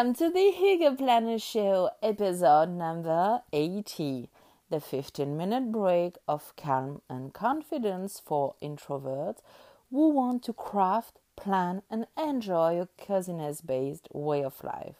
Welcome 0.00 0.14
to 0.14 0.30
the 0.30 0.54
Hygge 0.58 0.96
Planner 0.96 1.38
Show, 1.38 1.90
episode 2.02 2.70
number 2.70 3.42
80, 3.52 4.30
the 4.70 4.80
15 4.80 5.36
minute 5.36 5.70
break 5.70 6.16
of 6.26 6.54
calm 6.56 7.02
and 7.10 7.34
confidence 7.34 8.18
for 8.18 8.54
introverts 8.62 9.40
who 9.90 10.08
want 10.08 10.42
to 10.44 10.54
craft, 10.54 11.18
plan, 11.36 11.82
and 11.90 12.06
enjoy 12.16 12.80
a 12.80 12.88
coziness 12.96 13.60
based 13.60 14.08
way 14.10 14.42
of 14.42 14.64
life. 14.64 14.96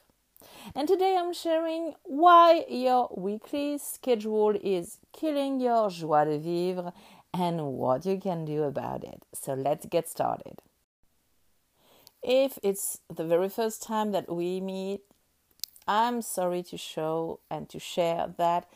And 0.75 0.87
today 0.87 1.17
I'm 1.19 1.33
sharing 1.33 1.95
why 2.03 2.67
your 2.69 3.09
weekly 3.17 3.79
schedule 3.79 4.55
is 4.63 4.99
killing 5.15 5.61
your 5.61 5.89
joie 5.89 6.27
de 6.27 6.39
vivre 6.39 6.93
and 7.33 7.69
what 7.69 8.05
you 8.05 8.19
can 8.19 8.45
do 8.45 8.65
about 8.65 9.05
it. 9.05 9.23
So 9.33 9.55
let's 9.55 9.87
get 9.87 10.11
started. 10.11 10.61
If 12.23 12.59
it's 12.63 13.01
the 13.15 13.25
very 13.25 13.49
first 13.49 13.83
time 13.83 14.13
that 14.13 14.31
we 14.33 14.61
meet, 14.61 15.01
I'm 15.89 16.23
sorry 16.23 16.63
to 16.65 16.77
show 16.77 17.41
and 17.51 17.69
to 17.71 17.79
share 17.79 18.33
that 18.37 18.69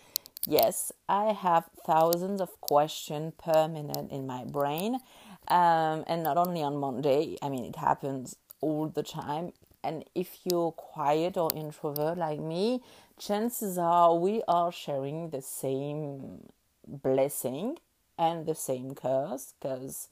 yes, 0.46 0.92
I 1.08 1.32
have 1.32 1.68
thousands 1.86 2.40
of 2.40 2.60
questions 2.60 3.34
per 3.38 3.68
minute 3.68 4.10
in 4.10 4.26
my 4.26 4.44
brain. 4.44 5.00
Um, 5.48 6.04
and 6.06 6.22
not 6.22 6.36
only 6.36 6.62
on 6.62 6.76
Monday, 6.76 7.36
I 7.42 7.48
mean, 7.48 7.64
it 7.64 7.76
happens 7.76 8.36
all 8.60 8.88
the 8.88 9.02
time. 9.02 9.52
And 9.82 10.04
if 10.14 10.38
you're 10.44 10.72
quiet 10.72 11.36
or 11.36 11.50
introvert 11.54 12.16
like 12.16 12.40
me, 12.40 12.80
chances 13.18 13.76
are 13.76 14.16
we 14.16 14.42
are 14.48 14.72
sharing 14.72 15.30
the 15.30 15.42
same 15.42 16.48
blessing 16.86 17.76
and 18.18 18.46
the 18.46 18.54
same 18.54 18.94
curse 18.94 19.52
because 19.60 20.08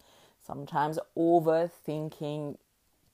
sometimes 0.47 0.99
overthinking 1.17 2.57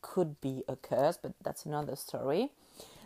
could 0.01 0.41
be 0.41 0.65
a 0.69 0.77
curse, 0.77 1.19
but 1.21 1.33
that's 1.43 1.65
another 1.65 1.97
story. 1.97 2.53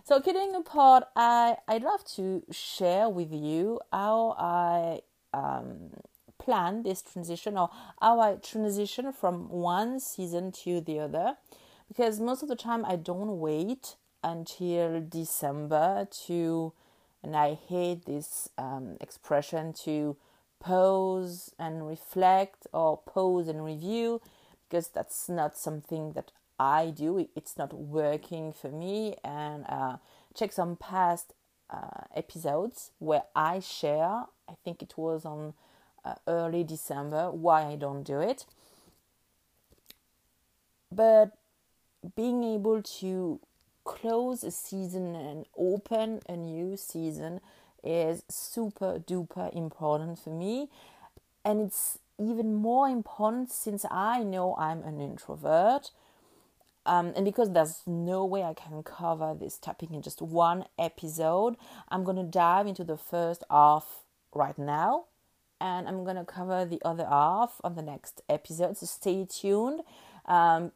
So, 0.04 0.20
kidding 0.20 0.54
apart, 0.54 1.04
I, 1.14 1.56
I'd 1.68 1.82
love 1.82 2.04
to 2.16 2.42
share 2.50 3.08
with 3.08 3.32
you 3.32 3.80
how 3.92 4.34
I 4.36 5.00
um, 5.32 5.90
plan 6.38 6.82
this 6.82 7.02
transition 7.02 7.56
or 7.56 7.70
how 8.00 8.20
I 8.20 8.34
transition 8.34 9.12
from 9.12 9.48
one 9.48 10.00
season 10.00 10.50
to 10.64 10.80
the 10.80 10.98
other 10.98 11.36
because 11.88 12.18
most 12.18 12.42
of 12.42 12.48
the 12.48 12.56
time 12.56 12.84
I 12.84 12.96
don't 12.96 13.38
wait 13.38 13.96
until 14.24 15.00
December 15.00 16.08
to, 16.26 16.72
and 17.22 17.36
I 17.36 17.54
hate 17.54 18.06
this 18.06 18.48
um, 18.58 18.96
expression 19.00 19.72
to 19.84 20.16
pause 20.58 21.54
and 21.58 21.86
reflect 21.86 22.66
or 22.72 22.96
pause 22.96 23.48
and 23.48 23.64
review 23.64 24.20
because 24.68 24.88
that's 24.88 25.28
not 25.28 25.58
something 25.58 26.12
that 26.12 26.32
I 26.58 26.90
do. 26.90 27.28
It's 27.34 27.56
not 27.56 27.72
working 27.72 28.52
for 28.52 28.70
me. 28.70 29.16
And 29.24 29.64
uh, 29.68 29.96
check 30.34 30.52
some 30.52 30.76
past 30.76 31.34
uh, 31.70 32.04
episodes 32.14 32.90
where 32.98 33.24
I 33.34 33.60
share. 33.60 34.26
I 34.48 34.54
think 34.64 34.82
it 34.82 34.94
was 34.96 35.24
on 35.24 35.54
uh, 36.04 36.14
early 36.26 36.64
December 36.64 37.30
why 37.30 37.66
I 37.66 37.76
don't 37.76 38.02
do 38.02 38.20
it. 38.20 38.44
But 40.90 41.32
being 42.16 42.44
able 42.44 42.82
to 42.82 43.40
close 43.84 44.44
a 44.44 44.50
season 44.50 45.14
and 45.14 45.46
open 45.56 46.20
a 46.28 46.36
new 46.36 46.76
season 46.76 47.40
is 47.82 48.22
super 48.28 48.98
duper 48.98 49.54
important 49.54 50.18
for 50.18 50.30
me. 50.30 50.68
And 51.44 51.60
it's 51.60 51.98
even 52.18 52.54
more 52.54 52.88
important 52.88 53.50
since 53.50 53.84
I 53.90 54.22
know 54.22 54.54
I'm 54.56 54.82
an 54.82 55.00
introvert 55.00 55.90
um, 56.84 57.12
and 57.14 57.24
because 57.24 57.52
there's 57.52 57.82
no 57.86 58.24
way 58.24 58.42
I 58.42 58.54
can 58.54 58.82
cover 58.82 59.34
this 59.38 59.58
topic 59.58 59.90
in 59.90 60.02
just 60.02 60.20
one 60.20 60.64
episode, 60.78 61.56
I'm 61.88 62.02
going 62.02 62.16
to 62.16 62.24
dive 62.24 62.66
into 62.66 62.82
the 62.84 62.96
first 62.96 63.44
half 63.50 64.00
right 64.34 64.58
now. 64.58 65.04
And 65.60 65.86
I'm 65.86 66.02
going 66.02 66.16
to 66.16 66.24
cover 66.24 66.64
the 66.64 66.82
other 66.84 67.06
half 67.06 67.60
on 67.62 67.76
the 67.76 67.82
next 67.82 68.20
episode. 68.28 68.78
So 68.78 68.86
stay 68.86 69.24
tuned. 69.30 69.82
Um, 70.26 70.72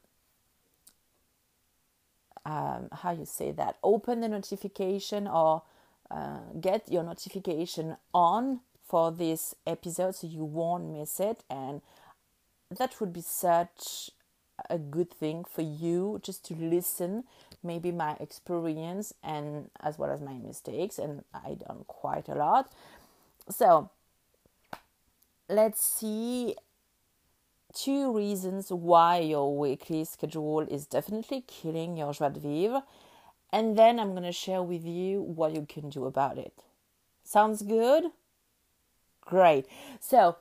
um, 2.44 2.88
how 2.92 3.10
you 3.10 3.26
say 3.26 3.50
that? 3.50 3.78
Open 3.82 4.20
the 4.20 4.28
notification 4.28 5.26
or 5.26 5.62
uh, 6.08 6.38
get 6.60 6.88
your 6.88 7.02
notification 7.02 7.96
on 8.14 8.60
for 8.88 9.10
this 9.10 9.56
episode 9.66 10.14
so 10.14 10.28
you 10.28 10.44
won't 10.44 10.92
miss 10.92 11.18
it. 11.18 11.42
And 11.50 11.82
that 12.78 13.00
would 13.00 13.12
be 13.12 13.22
such 13.22 14.10
a 14.70 14.78
good 14.78 15.10
thing 15.10 15.44
for 15.44 15.62
you 15.62 16.20
just 16.22 16.44
to 16.46 16.54
listen 16.54 17.24
maybe 17.62 17.90
my 17.90 18.16
experience 18.20 19.12
and 19.22 19.70
as 19.80 19.98
well 19.98 20.10
as 20.10 20.20
my 20.20 20.34
mistakes 20.34 20.98
and 20.98 21.24
i 21.34 21.54
done 21.54 21.84
quite 21.86 22.28
a 22.28 22.34
lot. 22.34 22.72
So 23.50 23.90
let's 25.48 25.84
see 25.84 26.56
two 27.74 28.16
reasons 28.16 28.70
why 28.70 29.18
your 29.18 29.56
weekly 29.56 30.04
schedule 30.04 30.60
is 30.60 30.86
definitely 30.86 31.44
killing 31.46 31.96
your 31.96 32.12
joie 32.12 32.30
de 32.30 32.40
vivre 32.40 32.82
and 33.52 33.76
then 33.76 34.00
i'm 34.00 34.12
going 34.12 34.22
to 34.22 34.32
share 34.32 34.62
with 34.62 34.84
you 34.84 35.20
what 35.20 35.54
you 35.54 35.66
can 35.68 35.90
do 35.90 36.06
about 36.06 36.38
it. 36.38 36.54
Sounds 37.24 37.62
good? 37.62 38.04
Great. 39.20 39.66
So 40.00 40.36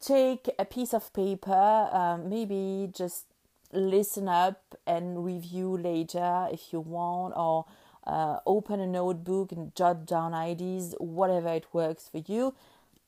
take 0.00 0.48
a 0.58 0.64
piece 0.64 0.94
of 0.94 1.12
paper 1.12 1.88
um, 1.92 2.28
maybe 2.28 2.90
just 2.92 3.24
listen 3.72 4.28
up 4.28 4.74
and 4.86 5.24
review 5.24 5.76
later 5.76 6.48
if 6.52 6.72
you 6.72 6.80
want, 6.80 7.34
or 7.36 7.66
uh, 8.06 8.38
open 8.46 8.80
a 8.80 8.86
notebook 8.86 9.52
and 9.52 9.74
jot 9.74 10.06
down 10.06 10.34
ideas, 10.34 10.94
whatever 10.98 11.48
it 11.48 11.66
works 11.72 12.08
for 12.08 12.18
you. 12.18 12.54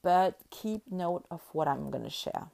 But 0.02 0.38
keep 0.50 0.90
note 0.90 1.26
of 1.30 1.42
what 1.52 1.68
I'm 1.68 1.90
going 1.90 2.04
to 2.04 2.10
share. 2.10 2.48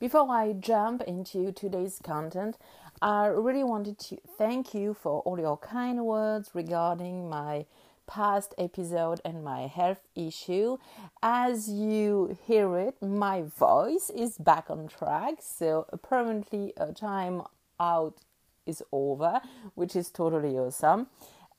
Before 0.00 0.28
I 0.32 0.52
jump 0.52 1.02
into 1.02 1.52
today's 1.52 2.00
content, 2.02 2.58
I 3.00 3.26
really 3.26 3.62
wanted 3.62 3.98
to 4.00 4.18
thank 4.36 4.74
you 4.74 4.94
for 4.94 5.20
all 5.20 5.38
your 5.38 5.56
kind 5.56 6.04
words 6.04 6.50
regarding 6.54 7.28
my 7.28 7.66
past 8.06 8.54
episode 8.58 9.20
and 9.24 9.44
my 9.44 9.66
health 9.66 10.00
issue. 10.14 10.78
As 11.22 11.68
you 11.68 12.36
hear 12.46 12.76
it, 12.78 13.00
my 13.02 13.42
voice 13.42 14.10
is 14.10 14.38
back 14.38 14.70
on 14.70 14.88
track, 14.88 15.34
so 15.40 15.86
apparently 15.92 16.72
a 16.76 16.92
time 16.92 17.42
out 17.78 18.18
is 18.66 18.82
over, 18.92 19.40
which 19.74 19.96
is 19.96 20.10
totally 20.10 20.56
awesome. 20.58 21.08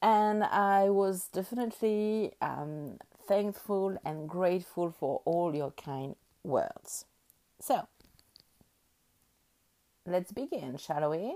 And 0.02 0.44
I 0.44 0.90
was 0.90 1.28
definitely 1.28 2.34
um, 2.42 2.98
thankful 3.28 3.98
and 4.06 4.28
grateful 4.28 4.92
for 4.92 5.22
all 5.26 5.56
your 5.56 5.72
kind 5.72 6.16
words. 6.44 7.06
So, 7.60 7.88
let's 10.06 10.32
begin, 10.32 10.78
shall 10.78 11.10
we? 11.10 11.36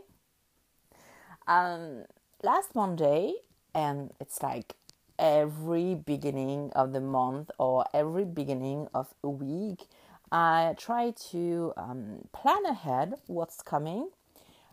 Um, 1.47 2.03
last 2.44 2.75
Monday, 2.75 3.35
and 3.74 4.12
it's 4.19 4.44
like 4.44 4.75
every 5.20 5.96
beginning 5.96 6.72
of 6.76 6.94
the 6.94 7.02
month 7.02 7.52
or 7.58 7.86
every 7.94 8.26
beginning 8.26 8.88
of 8.94 9.14
a 9.24 9.30
week, 9.30 9.88
I 10.32 10.76
try 10.78 11.12
to 11.32 11.74
um, 11.78 12.28
plan 12.34 12.66
ahead 12.66 13.16
what's 13.28 13.62
coming, 13.62 14.10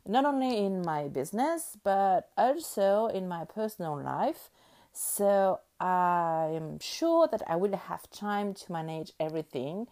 not 0.06 0.24
only 0.24 0.58
in 0.64 0.82
my 0.82 1.08
business 1.08 1.76
but 1.82 2.30
also 2.36 3.06
in 3.06 3.28
my 3.28 3.44
personal 3.44 4.00
life. 4.02 4.50
So 4.92 5.60
I'm 5.80 6.78
sure 6.78 7.28
that 7.28 7.42
I 7.48 7.56
will 7.56 7.76
have 7.76 8.10
time 8.10 8.54
to 8.54 8.72
manage 8.72 9.12
everything 9.20 9.88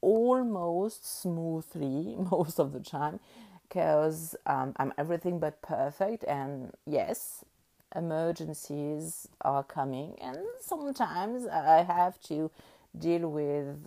almost 0.00 1.06
smoothly 1.22 2.16
most 2.30 2.58
of 2.58 2.72
the 2.72 2.80
time 2.80 3.20
because 3.68 4.36
um, 4.46 4.74
I'm 4.76 4.92
everything 4.98 5.38
but 5.38 5.62
perfect. 5.62 6.24
And 6.24 6.72
yes, 6.86 7.44
emergencies 7.94 9.28
are 9.40 9.62
coming, 9.62 10.16
and 10.20 10.38
sometimes 10.60 11.46
I 11.46 11.82
have 11.82 12.20
to 12.22 12.50
deal 12.96 13.28
with 13.28 13.86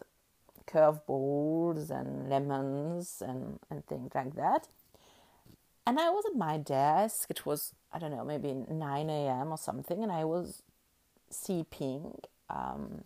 curveballs 0.68 1.90
and 1.90 2.30
lemons 2.30 3.24
and, 3.26 3.60
and 3.70 3.86
things 3.86 4.12
like 4.14 4.36
that. 4.36 4.68
And 5.86 6.00
I 6.00 6.10
was 6.10 6.26
at 6.26 6.38
my 6.38 6.58
desk, 6.58 7.30
it 7.30 7.46
was, 7.46 7.74
I 7.94 8.00
don't 8.00 8.12
know, 8.12 8.26
maybe 8.26 8.54
9 8.54 9.10
a.m. 9.10 9.52
or 9.52 9.58
something, 9.58 10.04
and 10.04 10.12
I 10.12 10.26
was 10.26 10.62
sipping 11.30 12.20
um, 12.50 13.06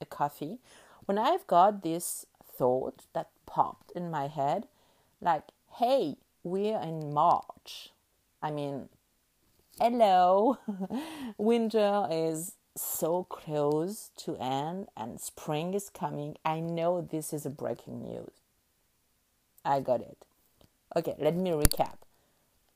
a 0.00 0.06
coffee 0.06 0.58
when 1.06 1.18
I've 1.18 1.46
got 1.46 1.82
this 1.82 2.26
thought 2.44 3.04
that 3.14 3.30
popped 3.46 3.90
in 3.92 4.10
my 4.10 4.28
head 4.28 4.68
like, 5.20 5.44
hey, 5.78 6.16
we're 6.42 6.80
in 6.80 7.12
March. 7.12 7.90
I 8.42 8.50
mean, 8.50 8.88
hello 9.80 10.58
winter 11.38 12.06
is 12.10 12.54
so 12.76 13.24
close 13.24 14.10
to 14.16 14.36
end 14.36 14.86
and 14.96 15.20
spring 15.20 15.74
is 15.74 15.90
coming 15.90 16.36
i 16.44 16.60
know 16.60 17.00
this 17.00 17.32
is 17.32 17.44
a 17.44 17.50
breaking 17.50 18.02
news 18.02 18.30
i 19.64 19.80
got 19.80 20.00
it 20.00 20.18
okay 20.96 21.14
let 21.18 21.34
me 21.34 21.50
recap 21.50 21.96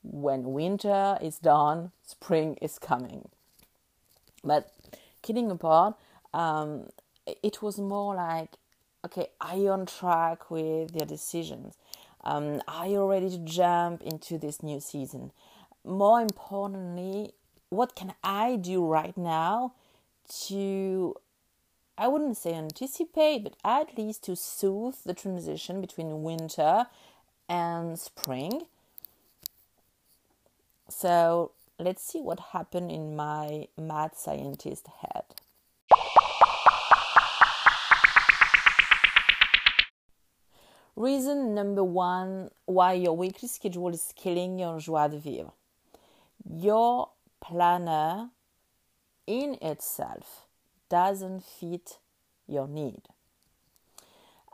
when 0.03 0.53
winter 0.53 1.17
is 1.21 1.39
done, 1.39 1.93
spring 2.05 2.59
is 2.61 2.79
coming. 2.79 3.29
But 4.45 4.71
kidding 5.23 5.51
apart, 5.51 5.95
um, 6.35 6.89
it 7.27 7.63
was 7.63 7.79
more 7.79 8.15
like, 8.15 8.51
okay, 9.05 9.29
are 9.41 9.57
you 9.57 9.71
on 9.71 9.87
track 9.87 10.51
with 10.51 10.95
your 10.95 11.07
decisions? 11.07 11.77
Um, 12.25 12.61
are 12.67 12.87
you 12.87 13.09
ready 13.09 13.31
to 13.31 13.39
jump 13.39 14.03
into 14.03 14.39
this 14.39 14.63
new 14.63 14.81
season? 14.81 15.33
More 15.85 16.21
importantly, 16.21 17.33
what 17.71 17.97
can 17.97 18.15
I 18.23 18.57
do 18.57 18.87
right 18.87 19.17
now 19.17 19.73
to, 20.47 21.17
I 21.99 22.07
wouldn't 22.07 22.37
say 22.37 22.55
anticipate, 22.55 23.43
but 23.43 23.57
at 23.65 23.99
least 23.99 24.25
to 24.25 24.37
soothe 24.37 24.97
the 25.05 25.15
transition 25.15 25.81
between 25.81 26.23
winter 26.23 26.87
and 27.49 27.99
spring? 27.99 28.63
So 30.89 31.51
let's 31.79 32.05
see 32.05 32.21
what 32.21 32.39
happened 32.53 32.93
in 32.93 33.17
my 33.17 33.67
mad 33.77 34.15
scientist 34.15 34.87
head. 35.01 35.25
Reason 40.95 41.55
number 41.55 41.83
one 41.83 42.51
why 42.67 42.93
your 42.93 43.17
weekly 43.17 43.49
schedule 43.49 43.89
is 43.89 44.13
killing 44.15 44.59
your 44.59 44.79
joie 44.79 45.09
de 45.09 45.19
vivre. 45.19 45.53
Your 46.55 47.09
planner 47.41 48.29
in 49.27 49.57
itself 49.63 50.47
doesn't 50.91 51.43
fit 51.43 51.99
your 52.47 52.69
need. 52.69 53.03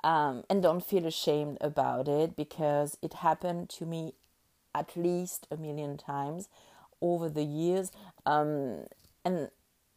Um, 0.04 0.44
and 0.48 0.62
don't 0.62 0.84
feel 0.84 1.06
ashamed 1.06 1.58
about 1.60 2.06
it 2.06 2.36
because 2.36 2.96
it 3.02 3.14
happened 3.14 3.68
to 3.70 3.84
me 3.84 4.12
at 4.72 4.96
least 4.96 5.48
a 5.50 5.56
million 5.56 5.96
times 5.96 6.48
over 7.00 7.28
the 7.28 7.42
years. 7.42 7.90
Um, 8.24 8.84
and 9.24 9.50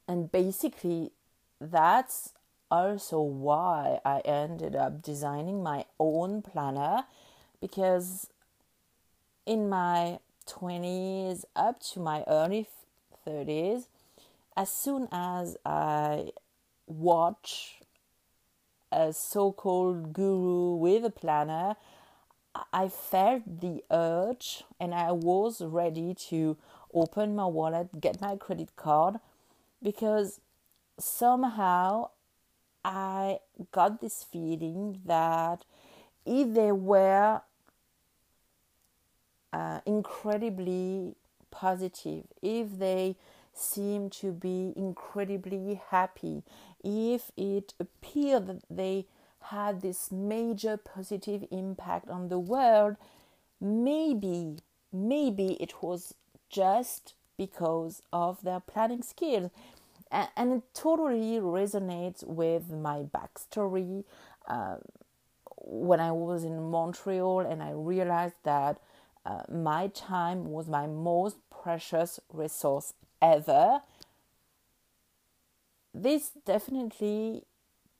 and 0.07 0.31
basically, 0.31 1.11
that's 1.59 2.33
also 2.71 3.21
why 3.21 3.99
I 4.03 4.21
ended 4.21 4.75
up 4.75 5.03
designing 5.03 5.61
my 5.61 5.85
own 5.99 6.41
planner 6.41 7.03
because 7.61 8.27
in 9.45 9.69
my 9.69 10.17
20s 10.47 11.45
up 11.55 11.79
to 11.91 11.99
my 11.99 12.23
early 12.27 12.67
30s, 13.27 13.87
as 14.55 14.69
soon 14.69 15.07
as 15.11 15.57
I 15.65 16.31
watch 16.87 17.79
a 18.91 19.13
so 19.13 19.51
called 19.51 20.13
guru 20.13 20.75
with 20.75 21.05
a 21.05 21.09
planner, 21.09 21.75
I 22.73 22.89
felt 22.89 23.61
the 23.61 23.83
urge 23.89 24.63
and 24.79 24.93
I 24.93 25.11
was 25.13 25.61
ready 25.61 26.13
to 26.29 26.57
open 26.93 27.35
my 27.35 27.45
wallet, 27.45 28.01
get 28.01 28.19
my 28.19 28.35
credit 28.35 28.75
card 28.75 29.15
because 29.81 30.41
somehow 30.99 32.09
I 32.83 33.39
got 33.71 34.01
this 34.01 34.23
feeling 34.23 35.01
that 35.05 35.63
if 36.25 36.53
there 36.53 36.75
were 36.75 37.41
uh, 39.53 39.79
incredibly 39.85 41.15
positive, 41.49 42.25
if 42.41 42.77
they 42.79 43.15
seem 43.53 44.09
to 44.09 44.31
be 44.31 44.73
incredibly 44.75 45.81
happy, 45.89 46.43
if 46.83 47.31
it 47.35 47.73
appeared 47.79 48.47
that 48.47 48.61
they 48.69 49.05
had 49.45 49.81
this 49.81 50.11
major 50.11 50.77
positive 50.77 51.45
impact 51.51 52.09
on 52.09 52.29
the 52.29 52.39
world, 52.39 52.95
maybe, 53.59 54.57
maybe 54.93 55.53
it 55.59 55.81
was 55.81 56.13
just 56.49 57.13
because 57.37 58.01
of 58.13 58.41
their 58.43 58.59
planning 58.59 59.01
skills 59.01 59.51
and 60.11 60.53
it 60.53 60.63
totally 60.73 61.39
resonates 61.39 62.21
with 62.25 62.69
my 62.69 63.03
backstory. 63.03 64.03
Uh, 64.47 64.75
when 65.63 65.99
I 65.99 66.11
was 66.11 66.43
in 66.43 66.71
Montreal, 66.71 67.41
and 67.41 67.61
I 67.61 67.71
realized 67.71 68.35
that 68.43 68.79
uh, 69.25 69.43
my 69.51 69.87
time 69.87 70.51
was 70.51 70.67
my 70.67 70.87
most 70.87 71.37
precious 71.49 72.19
resource 72.31 72.93
ever. 73.21 73.81
This 75.93 76.31
definitely 76.45 77.43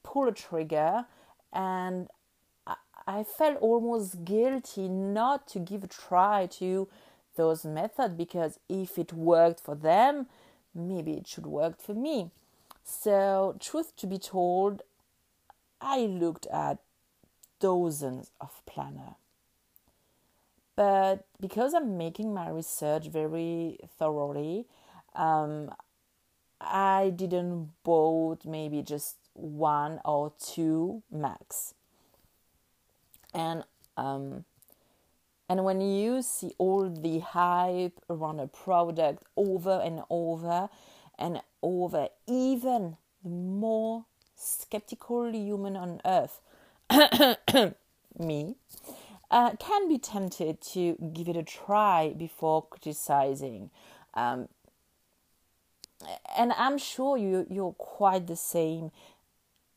pulled 0.04 0.30
a 0.30 0.32
trigger, 0.32 1.06
and 1.54 2.08
I, 2.66 2.76
I 3.06 3.24
felt 3.24 3.58
almost 3.58 4.24
guilty 4.26 4.88
not 4.88 5.48
to 5.50 5.60
give 5.60 5.84
a 5.84 5.88
try 5.88 6.48
to 6.54 6.88
those 7.36 7.66
methods 7.66 8.16
because 8.16 8.60
if 8.68 8.98
it 8.98 9.14
worked 9.14 9.60
for 9.60 9.76
them, 9.76 10.28
maybe 10.74 11.14
it 11.14 11.28
should 11.28 11.46
work 11.46 11.80
for 11.82 11.94
me. 11.94 12.32
So, 12.84 13.56
truth 13.60 13.96
to 13.98 14.08
be 14.08 14.18
told, 14.18 14.82
I 15.80 16.00
looked 16.00 16.48
at 16.48 16.80
dozens 17.60 18.32
of 18.40 18.62
planner. 18.66 19.16
But 20.82 21.26
because 21.40 21.76
I'm 21.76 21.96
making 21.96 22.34
my 22.34 22.50
research 22.50 23.06
very 23.06 23.78
thoroughly, 24.00 24.66
um, 25.14 25.72
I 26.60 27.14
didn't 27.16 27.70
bought 27.84 28.46
maybe 28.46 28.82
just 28.82 29.18
one 29.34 30.00
or 30.04 30.34
two 30.44 31.04
max. 31.12 31.76
And 33.32 33.64
um, 33.96 34.46
and 35.48 35.64
when 35.64 35.82
you 35.82 36.24
see 36.24 36.56
all 36.58 36.90
the 36.90 37.20
hype 37.20 38.00
around 38.10 38.40
a 38.40 38.48
product 38.48 39.24
over 39.38 39.80
and 39.86 40.02
over 40.10 40.68
and 41.20 41.42
over, 41.62 42.08
even 42.26 42.98
the 43.24 43.30
more 43.30 44.06
skeptical 44.36 45.32
human 45.32 45.76
on 45.76 46.02
earth, 46.06 46.42
me, 48.18 48.56
uh, 49.32 49.56
can 49.56 49.88
be 49.88 49.98
tempted 49.98 50.62
to 50.62 50.98
give 51.14 51.28
it 51.30 51.38
a 51.38 51.44
try 51.44 52.14
before 52.16 52.66
criticizing. 52.70 53.72
Um, 54.14 54.50
and 56.38 56.52
I'm 56.54 56.78
sure 56.78 57.18
you 57.18 57.48
you're 57.50 57.74
quite 57.74 58.28
the 58.28 58.36
same. 58.36 58.92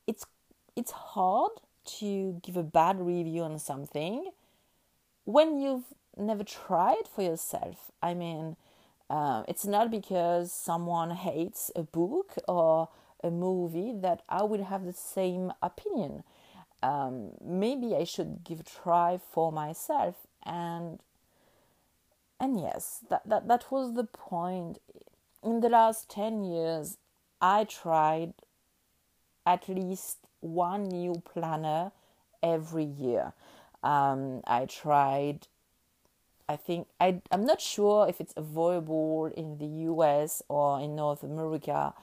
It's 0.06 0.26
it's 0.76 0.90
hard 0.90 1.52
to 1.98 2.40
give 2.42 2.56
a 2.56 2.62
bad 2.62 3.00
review 3.00 3.42
on 3.42 3.58
something 3.58 4.30
when 5.24 5.60
you've 5.60 5.94
never 6.16 6.44
tried 6.44 7.06
for 7.14 7.22
yourself. 7.22 7.92
I 8.02 8.14
mean, 8.14 8.56
uh, 9.08 9.44
it's 9.46 9.66
not 9.66 9.90
because 9.90 10.52
someone 10.52 11.10
hates 11.10 11.70
a 11.76 11.82
book 11.82 12.34
or 12.48 12.88
a 13.22 13.30
movie 13.30 13.92
that 14.00 14.22
I 14.28 14.42
will 14.42 14.64
have 14.64 14.84
the 14.84 14.92
same 14.92 15.52
opinion. 15.62 16.24
Um, 16.84 17.30
maybe 17.42 17.96
I 17.96 18.04
should 18.04 18.44
give 18.44 18.60
a 18.60 18.62
try 18.62 19.18
for 19.32 19.50
myself 19.50 20.16
and 20.44 21.00
and 22.40 22.60
yes, 22.60 23.00
that, 23.08 23.22
that 23.26 23.48
that 23.48 23.70
was 23.70 23.94
the 23.94 24.04
point. 24.04 24.78
In 25.42 25.60
the 25.60 25.68
last 25.68 26.10
ten 26.10 26.44
years, 26.44 26.98
I 27.40 27.64
tried 27.64 28.34
at 29.46 29.68
least 29.68 30.18
one 30.40 30.84
new 30.88 31.22
planner 31.24 31.92
every 32.42 32.84
year. 32.84 33.32
Um, 33.82 34.42
I 34.46 34.66
tried. 34.66 35.46
I 36.48 36.56
think 36.56 36.88
I 37.00 37.22
I'm 37.30 37.46
not 37.46 37.60
sure 37.60 38.08
if 38.08 38.20
it's 38.20 38.34
available 38.36 39.30
in 39.34 39.58
the 39.58 39.66
U.S. 39.88 40.42
or 40.48 40.80
in 40.80 40.94
North 40.96 41.22
America, 41.22 41.94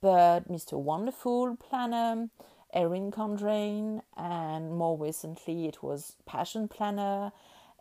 but 0.00 0.48
Mr. 0.48 0.74
Wonderful 0.78 1.56
Planner, 1.56 2.28
Erin 2.72 3.10
Condren, 3.10 4.02
and 4.16 4.76
more 4.76 4.96
recently 4.96 5.66
it 5.66 5.82
was 5.82 6.16
Passion 6.26 6.68
Planner, 6.68 7.32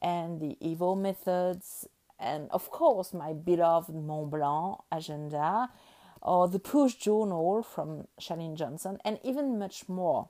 and 0.02 0.40
the 0.40 0.58
Evil 0.60 0.96
methods, 0.96 1.88
and 2.20 2.50
of 2.52 2.70
course 2.72 3.14
my 3.14 3.34
beloved 3.34 3.94
Mont 3.94 4.32
Blanc 4.32 4.80
agenda, 4.92 5.70
or 6.22 6.48
the 6.48 6.60
Push 6.60 6.96
Journal 6.96 7.64
from 7.64 8.08
Chalene 8.20 8.56
Johnson, 8.56 8.98
and 9.06 9.20
even 9.24 9.60
much 9.60 9.88
more. 9.88 10.30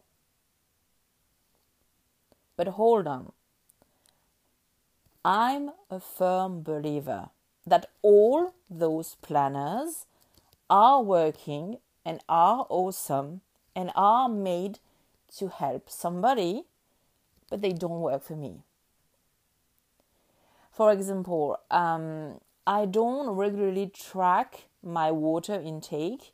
But 2.55 2.67
hold 2.67 3.07
on. 3.07 3.31
I'm 5.23 5.71
a 5.89 5.99
firm 5.99 6.61
believer 6.63 7.29
that 7.65 7.87
all 8.01 8.53
those 8.69 9.15
planners 9.21 10.05
are 10.69 11.01
working 11.01 11.77
and 12.05 12.21
are 12.29 12.65
awesome 12.69 13.41
and 13.75 13.91
are 13.95 14.29
made 14.29 14.79
to 15.37 15.47
help 15.47 15.89
somebody, 15.89 16.63
but 17.49 17.61
they 17.61 17.71
don't 17.71 18.01
work 18.01 18.23
for 18.23 18.35
me. 18.35 18.63
For 20.71 20.91
example, 20.91 21.59
um, 21.69 22.39
I 22.65 22.85
don't 22.85 23.29
regularly 23.29 23.87
track 23.87 24.65
my 24.83 25.11
water 25.11 25.59
intake 25.59 26.33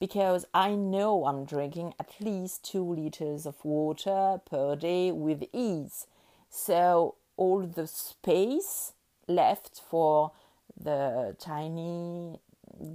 because 0.00 0.44
I 0.52 0.74
know 0.74 1.26
I'm 1.26 1.44
drinking 1.44 1.94
at 2.00 2.20
least 2.20 2.64
two 2.64 2.84
liters 2.84 3.46
of 3.46 3.64
water 3.64 4.40
per 4.44 4.76
day 4.76 5.12
with 5.12 5.44
ease. 5.52 6.06
So 6.50 7.14
all 7.36 7.66
the 7.66 7.86
space 7.86 8.92
left 9.28 9.80
for 9.88 10.32
the 10.76 11.36
tiny 11.38 12.40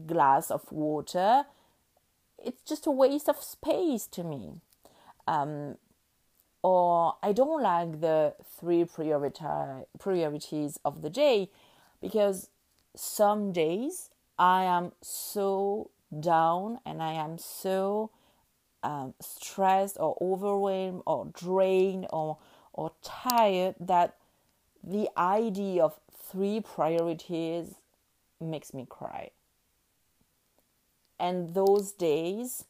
glass 0.05 0.51
of 0.51 0.71
water, 0.71 1.45
it's 2.43 2.61
just 2.63 2.87
a 2.87 2.91
waste 2.91 3.29
of 3.29 3.41
space 3.41 4.07
to 4.07 4.23
me. 4.23 4.53
Um, 5.27 5.77
or 6.61 7.15
I 7.23 7.31
don't 7.31 7.61
like 7.61 8.01
the 8.01 8.35
three 8.59 8.83
priority, 8.85 9.45
priorities 9.97 10.77
of 10.83 11.01
the 11.01 11.09
day 11.09 11.49
because 12.01 12.49
some 12.95 13.51
days 13.51 14.09
I 14.37 14.63
am 14.63 14.91
so 15.01 15.91
down 16.17 16.79
and 16.85 17.01
I 17.01 17.13
am 17.13 17.37
so 17.37 18.11
um, 18.83 19.13
stressed 19.21 19.97
or 19.99 20.17
overwhelmed 20.21 21.03
or 21.05 21.29
drained 21.33 22.07
or 22.11 22.37
or 22.73 22.91
tired 23.01 23.75
that 23.79 24.15
the 24.83 25.09
idea 25.17 25.83
of 25.83 25.99
three 26.13 26.61
priorities 26.61 27.75
makes 28.39 28.73
me 28.73 28.85
cry. 28.87 29.31
And 31.19 31.53
those 31.53 31.91
days, 31.91 32.65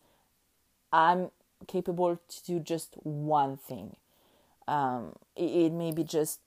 I'm 0.92 1.32
capable 1.68 2.20
to 2.28 2.44
do 2.46 2.60
just 2.60 2.96
one 3.04 3.58
thing. 3.58 3.96
Um, 4.68 5.16
it, 5.36 5.44
it 5.66 5.72
may 5.72 5.92
be 5.92 6.04
just 6.04 6.40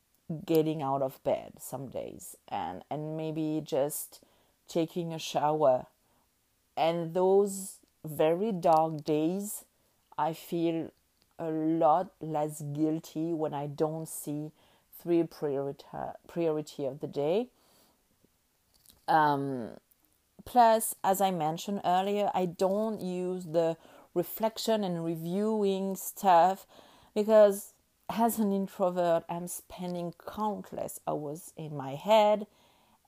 getting 0.45 0.83
out 0.83 1.03
of 1.03 1.23
bed 1.25 1.53
some 1.59 1.89
days, 1.89 2.37
and 2.49 2.83
and 2.91 3.17
maybe 3.17 3.63
just 3.65 4.21
taking 4.69 5.13
a 5.13 5.19
shower. 5.19 5.87
And 6.77 7.15
those 7.15 7.79
very 8.05 8.51
dark 8.53 9.05
days, 9.05 9.65
I 10.17 10.33
feel 10.33 10.91
a 11.39 11.51
lot 11.51 12.13
less 12.21 12.63
guilty 12.63 13.33
when 13.33 13.53
I 13.53 13.67
don't 13.67 14.09
see 14.09 14.53
three 15.03 15.25
priority 15.25 15.85
priority 16.29 16.87
of 16.87 17.01
the 17.01 17.07
day. 17.07 17.49
Um, 19.09 19.71
plus, 20.45 20.95
as 21.03 21.21
I 21.21 21.31
mentioned 21.31 21.81
earlier, 21.85 22.31
I 22.35 22.47
don't 22.47 23.01
use 23.01 23.45
the 23.45 23.77
reflection 24.15 24.85
and 24.85 25.05
reviewing 25.05 25.97
stuff 25.97 26.67
because 27.15 27.73
as 28.09 28.39
an 28.39 28.53
introvert, 28.53 29.25
I'm 29.29 29.49
spending 29.49 30.15
countless 30.27 31.01
hours 31.07 31.53
in 31.57 31.77
my 31.77 31.95
head 31.95 32.47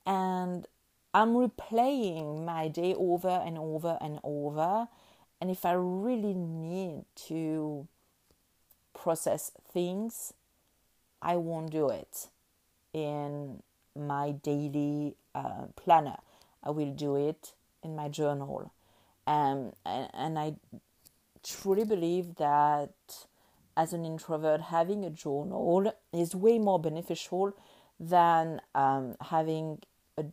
and 0.07 0.67
I'm 1.13 1.35
replaying 1.35 2.45
my 2.45 2.69
day 2.69 2.95
over 2.95 3.29
and 3.29 3.59
over 3.59 3.99
and 4.01 4.19
over. 4.25 4.89
And 5.41 5.51
if 5.51 5.65
I 5.65 5.73
really 5.73 6.35
need 6.35 7.05
to 7.29 7.87
process 8.95 9.53
things, 9.73 10.33
I 11.21 11.37
won't 11.37 11.71
do 11.71 11.91
it 11.91 12.29
in 12.93 13.63
my 13.97 14.33
daily 14.33 15.17
uh, 15.35 15.67
planner. 15.77 16.17
I 16.65 16.71
will 16.71 16.93
do 16.93 17.15
it 17.15 17.53
in 17.83 17.95
my 17.95 18.09
journal. 18.09 18.73
Um, 19.27 19.73
and, 19.85 20.09
and 20.15 20.39
I 20.39 20.55
truly 21.43 21.85
believe 21.85 22.37
that 22.37 22.91
as 23.77 23.93
an 23.93 24.05
introvert, 24.05 24.61
having 24.63 25.05
a 25.05 25.11
journal 25.11 25.93
is 26.13 26.35
way 26.35 26.59
more 26.59 26.81
beneficial 26.81 27.53
than 28.01 28.61
um, 28.75 29.17
having 29.21 29.81
a, 30.17 30.25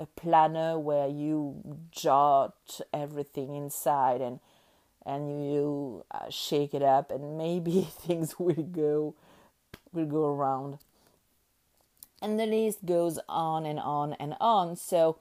a 0.00 0.06
planner 0.06 0.78
where 0.78 1.08
you 1.08 1.62
jot 1.90 2.80
everything 2.92 3.54
inside 3.54 4.20
and 4.20 4.40
and 5.04 5.52
you 5.52 6.04
uh, 6.12 6.30
shake 6.30 6.72
it 6.72 6.82
up 6.82 7.10
and 7.10 7.36
maybe 7.36 7.82
things 7.90 8.38
will 8.38 8.54
go 8.54 9.14
will 9.92 10.06
go 10.06 10.32
around 10.32 10.78
and 12.20 12.38
the 12.38 12.46
list 12.46 12.84
goes 12.86 13.18
on 13.28 13.66
and 13.66 13.80
on 13.80 14.12
and 14.14 14.36
on 14.40 14.76
so 14.76 15.18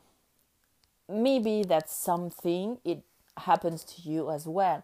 maybe 1.12 1.64
that's 1.64 1.96
something 1.96 2.80
it 2.84 3.04
happens 3.38 3.84
to 3.84 4.10
you 4.10 4.32
as 4.32 4.46
well. 4.48 4.84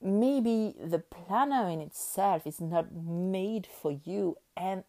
Maybe 0.00 0.74
the 0.82 0.98
planner 0.98 1.68
in 1.68 1.80
itself 1.80 2.46
is 2.46 2.60
not 2.60 2.92
made 2.92 3.66
for 3.66 3.98
you 4.04 4.36
and 4.56 4.84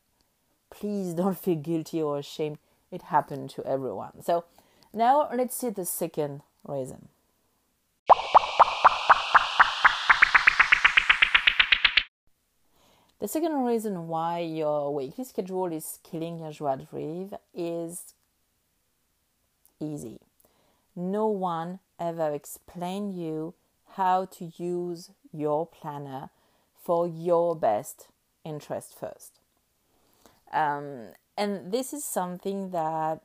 please 0.69 1.13
don't 1.13 1.37
feel 1.45 1.55
guilty 1.55 2.01
or 2.01 2.19
ashamed. 2.19 2.57
It 2.91 3.03
happened 3.03 3.49
to 3.51 3.65
everyone. 3.65 4.23
So 4.23 4.45
now 4.93 5.29
let's 5.33 5.55
see 5.55 5.69
the 5.69 5.85
second 5.85 6.41
reason. 6.65 7.09
The 13.19 13.27
second 13.27 13.63
reason 13.65 14.07
why 14.07 14.39
your 14.39 14.93
weekly 14.93 15.23
schedule 15.23 15.73
is 15.73 15.99
killing 16.03 16.37
your 16.37 16.51
joie 16.51 16.75
de 16.75 16.85
vivre 16.85 17.39
is 17.53 18.13
easy. 19.79 20.19
No 20.97 21.27
one 21.27 21.79
ever 21.99 22.31
explained 22.31 23.13
you 23.13 23.53
how 23.93 24.25
to 24.25 24.51
use 24.57 25.11
your 25.31 25.67
planner 25.67 26.31
for 26.83 27.07
your 27.07 27.55
best 27.55 28.07
interest 28.43 28.97
first. 28.99 29.39
Um, 30.51 31.09
and 31.37 31.71
this 31.71 31.93
is 31.93 32.03
something 32.03 32.71
that 32.71 33.21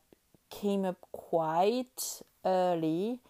came 0.51 0.85
up 0.85 0.99
quite 1.13 2.21
early 2.45 3.21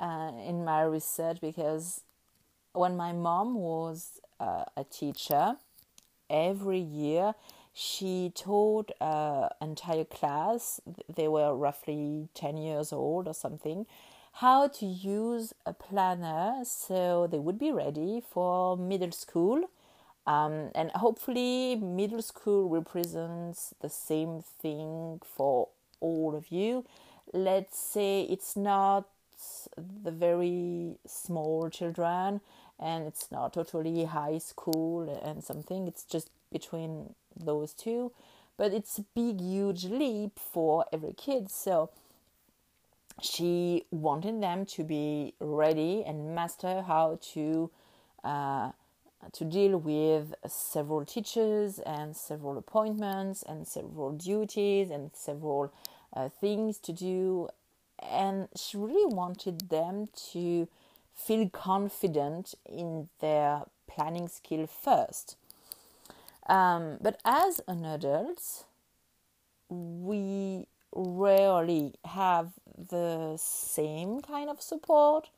uh, 0.00 0.32
in 0.44 0.64
my 0.64 0.82
research 0.82 1.40
because 1.40 2.02
when 2.72 2.96
my 2.96 3.12
mom 3.12 3.54
was 3.54 4.20
uh, 4.40 4.64
a 4.76 4.82
teacher, 4.82 5.58
every 6.28 6.80
year 6.80 7.34
she 7.72 8.32
taught 8.34 8.90
uh, 9.00 9.48
entire 9.60 10.04
class. 10.04 10.80
They 11.14 11.28
were 11.28 11.54
roughly 11.54 12.28
10 12.34 12.56
years 12.58 12.92
old 12.92 13.26
or 13.26 13.34
something. 13.34 13.86
How 14.34 14.68
to 14.68 14.86
use 14.86 15.52
a 15.66 15.72
planner 15.72 16.64
so 16.64 17.26
they 17.26 17.38
would 17.38 17.58
be 17.58 17.72
ready 17.72 18.22
for 18.30 18.76
middle 18.76 19.12
school. 19.12 19.70
Um, 20.26 20.70
and 20.74 20.90
hopefully 20.92 21.76
middle 21.76 22.22
school 22.22 22.68
represents 22.68 23.74
the 23.80 23.88
same 23.88 24.42
thing 24.60 25.20
for 25.24 25.68
all 26.00 26.34
of 26.36 26.52
you. 26.52 26.84
Let's 27.32 27.78
say 27.78 28.22
it's 28.22 28.54
not 28.56 29.08
the 29.76 30.10
very 30.10 30.96
small 31.06 31.68
children 31.70 32.40
and 32.78 33.06
it's 33.06 33.30
not 33.32 33.54
totally 33.54 34.04
high 34.04 34.38
school 34.38 35.08
and 35.24 35.42
something. 35.42 35.86
It's 35.86 36.04
just 36.04 36.30
between 36.52 37.14
those 37.36 37.72
two 37.72 38.12
but 38.56 38.72
it's 38.72 38.98
a 38.98 39.04
big 39.14 39.40
huge 39.40 39.84
leap 39.84 40.38
for 40.38 40.84
every 40.92 41.12
kid 41.12 41.50
so 41.50 41.90
she 43.20 43.84
wanted 43.90 44.42
them 44.42 44.64
to 44.64 44.82
be 44.84 45.34
ready 45.40 46.02
and 46.06 46.34
master 46.34 46.82
how 46.82 47.18
to 47.20 47.70
uh, 48.24 48.70
to 49.32 49.44
deal 49.44 49.78
with 49.78 50.34
several 50.46 51.04
teachers 51.04 51.78
and 51.80 52.16
several 52.16 52.58
appointments 52.58 53.44
and 53.46 53.66
several 53.66 54.12
duties 54.12 54.90
and 54.90 55.10
several 55.14 55.72
uh, 56.14 56.28
things 56.28 56.78
to 56.78 56.92
do 56.92 57.48
and 58.02 58.48
she 58.56 58.76
really 58.76 59.14
wanted 59.14 59.68
them 59.68 60.08
to 60.32 60.68
feel 61.14 61.48
confident 61.50 62.54
in 62.68 63.08
their 63.20 63.62
planning 63.86 64.28
skill 64.28 64.66
first. 64.66 65.36
Um, 66.46 66.98
but 67.00 67.20
as 67.24 67.60
an 67.68 67.84
adult, 67.84 68.64
we 69.68 70.66
rarely 70.94 71.94
have 72.04 72.52
the 72.76 73.36
same 73.36 74.20
kind 74.20 74.50
of 74.50 74.60
support. 74.60 75.30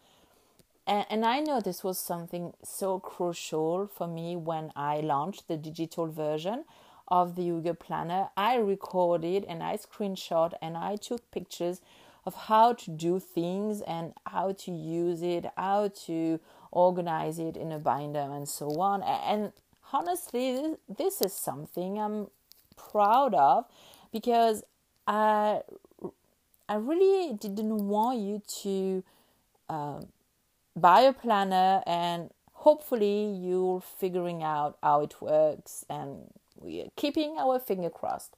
And, 0.86 1.06
and 1.08 1.24
I 1.24 1.40
know 1.40 1.60
this 1.60 1.84
was 1.84 1.98
something 1.98 2.52
so 2.62 2.98
crucial 2.98 3.86
for 3.86 4.06
me 4.06 4.36
when 4.36 4.72
I 4.74 5.00
launched 5.00 5.48
the 5.48 5.56
digital 5.56 6.06
version 6.06 6.64
of 7.08 7.36
the 7.36 7.42
Hygge 7.42 7.78
Planner. 7.78 8.28
I 8.36 8.56
recorded 8.56 9.44
and 9.44 9.62
I 9.62 9.76
screenshot 9.76 10.52
and 10.60 10.76
I 10.76 10.96
took 10.96 11.30
pictures 11.30 11.80
of 12.26 12.34
how 12.34 12.72
to 12.72 12.90
do 12.90 13.20
things 13.20 13.82
and 13.82 14.14
how 14.26 14.52
to 14.52 14.70
use 14.72 15.22
it, 15.22 15.44
how 15.56 15.88
to 16.06 16.40
organize 16.70 17.38
it 17.38 17.56
in 17.56 17.70
a 17.70 17.78
binder, 17.78 18.18
and 18.18 18.48
so 18.48 18.80
on. 18.80 19.02
And 19.02 19.52
honestly, 19.94 20.76
this 20.88 21.20
is 21.20 21.32
something 21.32 21.98
I'm 21.98 22.28
proud 22.76 23.34
of 23.34 23.64
because 24.12 24.62
I 25.06 25.60
I 26.68 26.76
really 26.76 27.34
didn't 27.34 27.88
want 27.88 28.18
you 28.20 28.42
to 28.62 29.04
um, 29.68 30.08
buy 30.74 31.00
a 31.00 31.12
planner 31.12 31.82
and 31.86 32.30
hopefully 32.52 33.34
you're 33.38 33.80
figuring 33.80 34.42
out 34.42 34.78
how 34.82 35.02
it 35.02 35.20
works 35.20 35.84
and 35.90 36.32
we're 36.58 36.88
keeping 36.96 37.36
our 37.38 37.58
finger 37.58 37.90
crossed 37.90 38.34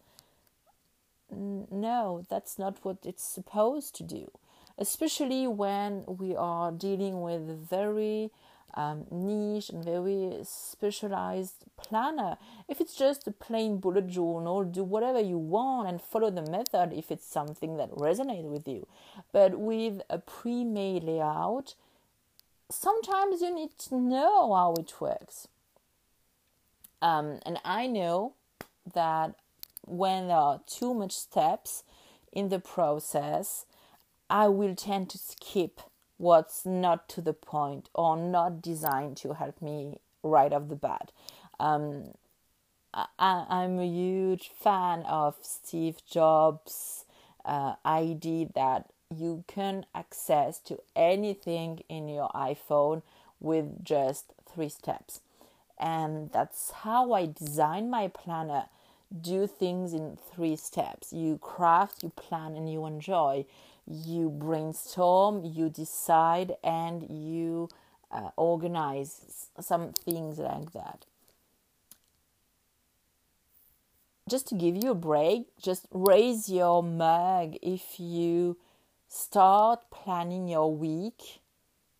no, 1.30 2.24
that's 2.28 2.58
not 2.58 2.78
what 2.82 2.98
it's 3.04 3.24
supposed 3.24 3.94
to 3.96 4.02
do. 4.02 4.30
Especially 4.78 5.46
when 5.46 6.04
we 6.06 6.36
are 6.36 6.70
dealing 6.70 7.22
with 7.22 7.68
very 7.68 8.30
um, 8.74 9.06
niche 9.10 9.70
and 9.70 9.84
very 9.84 10.38
specialized 10.42 11.64
planner. 11.76 12.36
If 12.68 12.80
it's 12.80 12.94
just 12.94 13.26
a 13.26 13.30
plain 13.30 13.78
bullet 13.78 14.08
journal, 14.08 14.64
do 14.64 14.84
whatever 14.84 15.20
you 15.20 15.38
want 15.38 15.88
and 15.88 16.00
follow 16.00 16.30
the 16.30 16.42
method 16.42 16.92
if 16.92 17.10
it's 17.10 17.26
something 17.26 17.76
that 17.78 17.90
resonates 17.90 18.44
with 18.44 18.68
you. 18.68 18.86
But 19.32 19.58
with 19.58 20.02
a 20.10 20.18
pre 20.18 20.64
made 20.64 21.04
layout, 21.04 21.74
sometimes 22.70 23.40
you 23.40 23.54
need 23.54 23.78
to 23.78 23.96
know 23.96 24.54
how 24.54 24.74
it 24.78 24.92
works. 25.00 25.48
Um, 27.00 27.40
and 27.44 27.58
I 27.64 27.86
know 27.86 28.34
that 28.94 29.34
when 29.86 30.28
there 30.28 30.36
are 30.36 30.60
too 30.66 30.94
much 30.94 31.12
steps 31.12 31.84
in 32.32 32.48
the 32.48 32.58
process, 32.58 33.64
I 34.28 34.48
will 34.48 34.74
tend 34.74 35.10
to 35.10 35.18
skip 35.18 35.80
what's 36.18 36.64
not 36.64 37.08
to 37.10 37.20
the 37.20 37.32
point 37.32 37.88
or 37.94 38.16
not 38.16 38.62
designed 38.62 39.16
to 39.18 39.34
help 39.34 39.60
me 39.60 39.98
right 40.22 40.52
off 40.52 40.68
the 40.68 40.76
bat. 40.76 41.12
Um, 41.60 42.12
I, 42.94 43.44
am 43.50 43.78
a 43.78 43.86
huge 43.86 44.50
fan 44.58 45.02
of 45.02 45.36
Steve 45.42 45.98
Jobs' 46.10 47.04
uh, 47.44 47.74
idea 47.84 48.48
that 48.54 48.86
you 49.14 49.44
can 49.46 49.84
access 49.94 50.58
to 50.60 50.80
anything 50.94 51.82
in 51.88 52.08
your 52.08 52.30
iPhone 52.30 53.02
with 53.38 53.84
just 53.84 54.32
three 54.50 54.70
steps. 54.70 55.20
And 55.78 56.32
that's 56.32 56.70
how 56.70 57.12
I 57.12 57.26
design 57.26 57.90
my 57.90 58.08
planner. 58.08 58.64
Do 59.20 59.46
things 59.46 59.92
in 59.92 60.16
three 60.34 60.56
steps. 60.56 61.12
You 61.12 61.38
craft, 61.38 62.02
you 62.02 62.08
plan, 62.10 62.56
and 62.56 62.70
you 62.70 62.86
enjoy 62.86 63.44
you 63.86 64.30
brainstorm, 64.30 65.44
you 65.44 65.70
decide, 65.70 66.56
and 66.62 67.02
you 67.08 67.68
uh, 68.10 68.30
organize 68.36 69.50
some 69.60 69.92
things 69.92 70.38
like 70.38 70.72
that. 70.72 71.06
Just 74.28 74.48
to 74.48 74.56
give 74.56 74.76
you 74.76 74.90
a 74.90 74.94
break, 74.94 75.46
just 75.62 75.86
raise 75.92 76.48
your 76.48 76.82
mug 76.82 77.56
if 77.62 78.00
you 78.00 78.56
start 79.08 79.88
planning 79.90 80.48
your 80.48 80.74
week, 80.74 81.40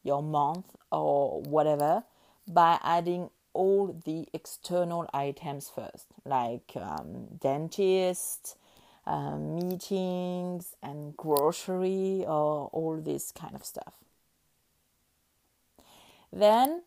your 0.03 0.23
month, 0.23 0.75
or 0.91 1.41
whatever 1.43 2.03
by 2.49 2.79
adding 2.83 3.31
all 3.53 4.01
the 4.05 4.27
external 4.33 5.09
items 5.15 5.71
first, 5.73 6.07
like 6.25 6.73
um, 6.77 7.27
dentist, 7.41 8.57
um, 9.07 9.55
meetings 9.55 10.75
and 10.83 11.17
grocery 11.17 12.25
or 12.27 12.69
all 12.73 13.01
this 13.01 13.33
kind 13.33 13.55
of 13.55 13.65
stuff. 13.65 13.95
Then 16.33 16.83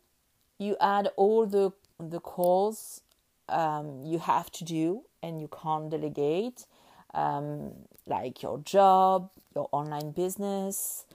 you 0.58 0.76
add 0.82 1.10
all 1.16 1.46
the 1.46 1.72
the 2.00 2.20
calls 2.20 3.02
um, 3.50 4.04
you 4.06 4.20
have 4.20 4.52
to 4.52 4.64
do 4.64 5.04
and 5.22 5.42
you 5.42 5.50
can't 5.50 5.90
delegate, 5.90 6.66
um, 7.14 7.72
like 8.06 8.42
your 8.42 8.60
job, 8.60 9.32
your 9.56 9.68
online 9.72 10.12
business, 10.12 11.06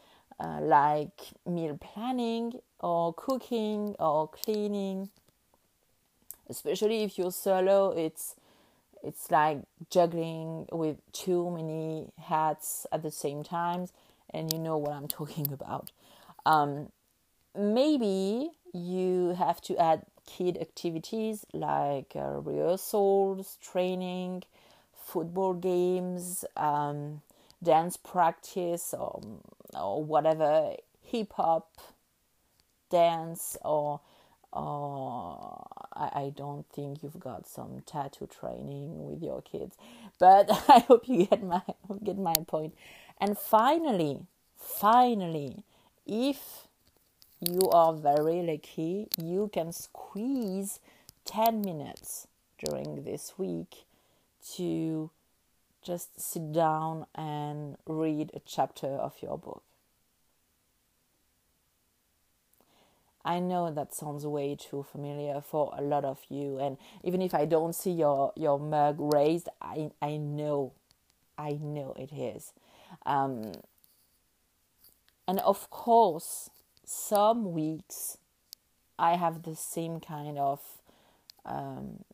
uh, 0.40 0.60
like 0.60 1.20
meal 1.46 1.78
planning 1.80 2.52
or 2.80 3.14
cooking 3.14 3.94
or 3.98 4.28
cleaning. 4.28 5.08
Especially 6.48 7.04
if 7.04 7.16
you're 7.16 7.32
solo, 7.32 7.92
it's 7.92 8.34
it's 9.04 9.30
like 9.30 9.58
juggling 9.90 10.66
with 10.72 10.96
too 11.12 11.50
many 11.50 12.08
hats 12.18 12.86
at 12.90 13.02
the 13.02 13.10
same 13.10 13.44
time, 13.44 13.86
and 14.32 14.52
you 14.52 14.58
know 14.58 14.76
what 14.78 14.92
I'm 14.92 15.08
talking 15.20 15.52
about. 15.52 15.90
Um, 16.46 16.90
maybe 17.56 18.50
you 18.72 19.34
have 19.38 19.60
to 19.62 19.76
add 19.76 20.02
kid 20.26 20.58
activities 20.60 21.46
like 21.52 22.12
uh, 22.16 22.40
rehearsals, 22.40 23.58
training, 23.62 24.42
football 24.94 25.54
games, 25.54 26.44
um, 26.56 27.20
dance 27.62 27.96
practice, 27.96 28.94
or, 28.98 29.20
or 29.78 30.02
whatever, 30.02 30.74
hip 31.02 31.32
hop, 31.34 31.78
dance, 32.90 33.56
or 33.64 34.00
uh, 34.54 35.56
I, 35.92 36.24
I 36.24 36.32
don't 36.34 36.64
think 36.72 37.02
you've 37.02 37.18
got 37.18 37.48
some 37.48 37.82
tattoo 37.86 38.28
training 38.28 39.04
with 39.04 39.22
your 39.22 39.42
kids, 39.42 39.76
but 40.18 40.48
I 40.68 40.80
hope 40.80 41.08
you 41.08 41.26
get 41.26 41.42
my 41.42 41.62
get 42.02 42.18
my 42.18 42.36
point. 42.46 42.74
And 43.20 43.36
finally, 43.38 44.20
finally, 44.56 45.64
if 46.06 46.68
you 47.40 47.68
are 47.70 47.92
very 47.92 48.42
lucky, 48.42 49.08
you 49.20 49.50
can 49.52 49.72
squeeze 49.72 50.80
10 51.24 51.62
minutes 51.62 52.28
during 52.64 53.04
this 53.04 53.34
week 53.36 53.84
to 54.56 55.10
just 55.82 56.20
sit 56.20 56.52
down 56.52 57.06
and 57.14 57.76
read 57.86 58.30
a 58.34 58.40
chapter 58.46 58.86
of 58.86 59.14
your 59.20 59.38
book. 59.38 59.62
I 63.24 63.40
know 63.40 63.70
that 63.72 63.94
sounds 63.94 64.26
way 64.26 64.54
too 64.54 64.82
familiar 64.82 65.40
for 65.40 65.74
a 65.76 65.80
lot 65.82 66.04
of 66.04 66.20
you, 66.28 66.58
and 66.58 66.76
even 67.02 67.22
if 67.22 67.34
I 67.34 67.46
don't 67.46 67.74
see 67.74 67.92
your 67.92 68.32
your 68.36 68.58
mug 68.58 68.96
raised, 68.98 69.48
I 69.62 69.90
I 70.02 70.18
know, 70.18 70.72
I 71.38 71.52
know 71.52 71.94
it 71.98 72.12
is, 72.12 72.52
um, 73.06 73.52
and 75.26 75.40
of 75.40 75.70
course, 75.70 76.50
some 76.84 77.52
weeks 77.52 78.18
I 78.98 79.16
have 79.16 79.42
the 79.42 79.56
same 79.56 80.00
kind 80.00 80.38
of 80.38 80.60
um, 81.46 82.04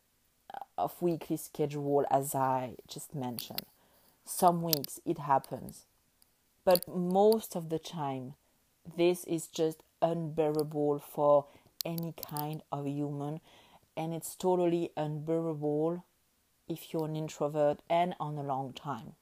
of 0.77 1.01
weekly 1.01 1.37
schedule 1.37 2.05
as 2.09 2.33
I 2.33 2.75
just 2.87 3.13
mentioned. 3.13 3.65
Some 4.23 4.61
weeks 4.61 4.99
it 5.05 5.19
happens, 5.19 5.85
but 6.63 6.87
most 6.87 7.55
of 7.55 7.69
the 7.69 7.79
time, 7.79 8.35
this 8.97 9.25
is 9.25 9.47
just 9.47 9.83
unbearable 10.01 10.99
for 10.99 11.45
any 11.85 12.13
kind 12.29 12.61
of 12.71 12.87
human 12.87 13.39
and 13.95 14.13
it's 14.13 14.35
totally 14.35 14.91
unbearable 14.95 16.03
if 16.67 16.93
you're 16.93 17.05
an 17.05 17.15
introvert 17.15 17.79
and 17.89 18.15
on 18.19 18.37
a 18.37 18.43
long 18.43 18.73
time. 18.73 19.13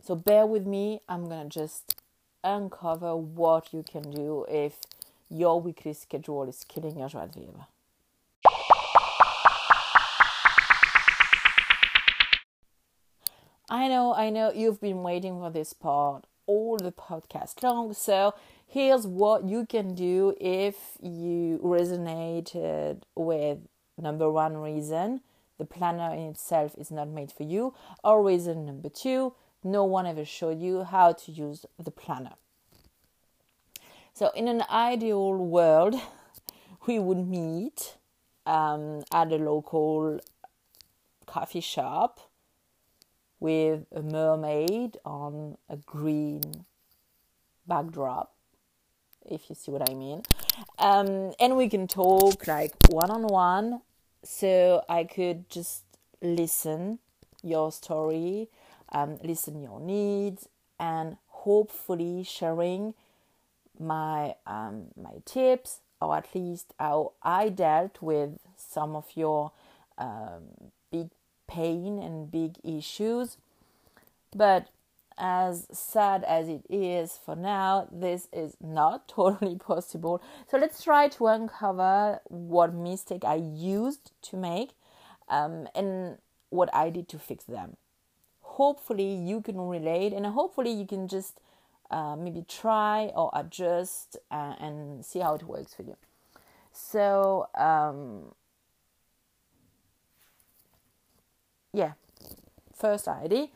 So 0.00 0.14
bear 0.14 0.46
with 0.46 0.66
me, 0.66 1.00
I'm 1.08 1.28
gonna 1.28 1.48
just 1.48 2.00
uncover 2.42 3.16
what 3.16 3.72
you 3.72 3.82
can 3.82 4.10
do 4.10 4.46
if 4.48 4.76
your 5.28 5.60
weekly 5.60 5.92
schedule 5.92 6.48
is 6.48 6.64
killing 6.66 6.98
your 6.98 7.08
vivre. 7.08 7.66
I 13.70 13.86
know, 13.88 14.14
I 14.14 14.30
know 14.30 14.50
you've 14.50 14.80
been 14.80 15.02
waiting 15.02 15.38
for 15.40 15.50
this 15.50 15.74
part 15.74 16.24
all 16.48 16.76
the 16.76 16.90
podcast 16.90 17.62
long. 17.62 17.92
So 17.94 18.34
here's 18.66 19.06
what 19.06 19.44
you 19.44 19.66
can 19.66 19.94
do 19.94 20.34
if 20.40 20.74
you 21.00 21.60
resonated 21.62 23.02
with 23.14 23.58
number 23.96 24.28
one 24.28 24.56
reason 24.56 25.20
the 25.58 25.64
planner 25.64 26.12
in 26.14 26.30
itself 26.30 26.74
is 26.78 26.90
not 26.90 27.08
made 27.08 27.32
for 27.32 27.42
you, 27.42 27.74
or 28.02 28.24
reason 28.24 28.64
number 28.64 28.88
two 28.88 29.34
no 29.64 29.84
one 29.84 30.06
ever 30.06 30.24
showed 30.24 30.60
you 30.60 30.84
how 30.84 31.12
to 31.12 31.32
use 31.32 31.66
the 31.78 31.90
planner. 31.90 32.34
So, 34.14 34.30
in 34.34 34.48
an 34.48 34.62
ideal 34.70 35.34
world, 35.34 35.94
we 36.86 36.98
would 36.98 37.26
meet 37.26 37.96
um, 38.46 39.02
at 39.12 39.32
a 39.32 39.36
local 39.36 40.20
coffee 41.26 41.60
shop 41.60 42.27
with 43.40 43.86
a 43.94 44.02
mermaid 44.02 44.98
on 45.04 45.56
a 45.68 45.76
green 45.76 46.64
backdrop, 47.66 48.34
if 49.24 49.48
you 49.48 49.54
see 49.54 49.70
what 49.70 49.88
I 49.88 49.94
mean. 49.94 50.22
Um, 50.78 51.32
and 51.38 51.56
we 51.56 51.68
can 51.68 51.86
talk 51.86 52.46
like 52.46 52.72
one 52.88 53.10
on 53.10 53.26
one, 53.26 53.82
so 54.24 54.84
I 54.88 55.04
could 55.04 55.48
just 55.48 55.84
listen 56.20 56.98
your 57.42 57.70
story, 57.70 58.48
um, 58.90 59.18
listen 59.22 59.62
your 59.62 59.80
needs, 59.80 60.48
and 60.80 61.16
hopefully 61.28 62.24
sharing 62.24 62.94
my 63.78 64.34
um, 64.46 64.88
my 65.00 65.14
tips 65.24 65.80
or 66.00 66.16
at 66.16 66.34
least 66.34 66.74
how 66.78 67.12
I 67.22 67.48
dealt 67.48 68.00
with 68.00 68.38
some 68.56 68.94
of 68.94 69.06
your 69.14 69.52
um, 69.96 70.70
big 70.90 71.10
pain 71.48 71.98
and 71.98 72.30
big 72.30 72.58
issues. 72.62 73.38
But 74.34 74.68
as 75.18 75.66
sad 75.72 76.22
as 76.24 76.48
it 76.48 76.62
is 76.70 77.18
for 77.22 77.34
now, 77.34 77.88
this 77.90 78.28
is 78.32 78.56
not 78.60 79.08
totally 79.18 79.56
possible. 79.56 80.22
So 80.48 80.58
let's 80.58 80.82
try 80.82 81.08
to 81.08 81.26
uncover 81.26 82.20
what 82.28 82.72
mistake 82.72 83.24
I 83.24 83.34
used 83.34 84.12
to 84.22 84.36
make 84.36 84.70
um, 85.28 85.66
and 85.74 86.18
what 86.50 86.72
I 86.74 86.90
did 86.90 87.08
to 87.08 87.18
fix 87.18 87.44
them. 87.44 87.76
Hopefully, 88.42 89.14
you 89.14 89.40
can 89.40 89.60
relate, 89.60 90.12
and 90.12 90.26
hopefully, 90.26 90.72
you 90.72 90.84
can 90.86 91.06
just 91.06 91.38
uh, 91.90 92.16
maybe 92.16 92.44
try 92.48 93.12
or 93.14 93.30
adjust 93.32 94.16
uh, 94.30 94.54
and 94.58 95.04
see 95.04 95.20
how 95.20 95.34
it 95.34 95.44
works 95.44 95.74
for 95.74 95.82
you. 95.82 95.96
So, 96.72 97.48
um, 97.54 98.34
yeah, 101.72 101.92
first 102.74 103.08
idea 103.08 103.48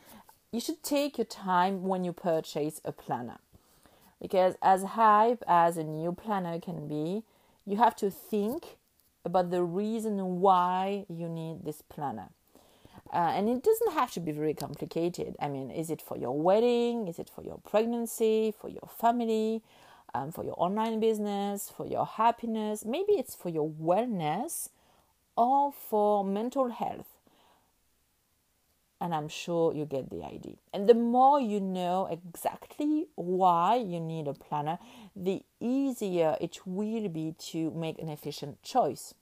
you 0.53 0.59
should 0.59 0.83
take 0.83 1.17
your 1.17 1.25
time 1.25 1.81
when 1.81 2.03
you 2.03 2.13
purchase 2.13 2.79
a 2.85 2.91
planner. 2.91 3.39
Because 4.21 4.53
as 4.61 4.83
hype 4.83 5.43
as 5.47 5.77
a 5.77 5.83
new 5.83 6.13
planner 6.13 6.59
can 6.59 6.87
be 6.87 7.23
you 7.65 7.77
have 7.77 7.95
to 7.97 8.11
think 8.11 8.77
about 9.25 9.49
the 9.49 9.63
reason 9.63 10.41
why 10.41 11.05
you 11.09 11.27
need 11.27 11.65
this 11.65 11.81
planner. 11.81 12.29
Uh, 13.11 13.31
and 13.35 13.49
it 13.49 13.63
doesn't 13.63 13.93
have 13.93 14.11
to 14.11 14.19
be 14.19 14.31
very 14.31 14.53
complicated. 14.53 15.35
I 15.39 15.49
mean 15.49 15.71
is 15.71 15.89
it 15.89 16.01
for 16.01 16.17
your 16.17 16.39
wedding? 16.39 17.07
Is 17.07 17.17
it 17.17 17.31
for 17.33 17.43
your 17.43 17.57
pregnancy? 17.69 18.53
For 18.59 18.69
your 18.69 18.89
family? 18.99 19.63
Um, 20.13 20.31
for 20.31 20.43
your 20.43 20.55
online 20.57 20.99
business? 20.99 21.71
For 21.75 21.87
your 21.87 22.05
happiness? 22.05 22.85
Maybe 22.85 23.13
it's 23.13 23.33
for 23.33 23.49
your 23.49 23.67
wellness 23.67 24.69
or 25.35 25.71
for 25.71 26.23
mental 26.23 26.69
health 26.69 27.12
and 29.03 29.13
I'm 29.13 29.27
sure 29.27 29.75
you 29.75 29.83
get 29.83 30.09
the 30.09 30.23
idea. 30.23 30.55
And 30.73 30.87
the 30.87 30.93
more 30.93 31.37
you 31.37 31.59
know 31.59 32.07
exactly 32.09 33.07
why 33.15 33.75
you 33.75 33.99
need 33.99 34.29
a 34.29 34.33
planner, 34.33 34.79
the 35.13 35.43
easier 35.59 36.37
it 36.39 36.65
will 36.65 37.09
be 37.09 37.35
to 37.51 37.69
make 37.71 37.99
an 37.99 38.07
efficient 38.07 38.63
choice. 38.63 39.13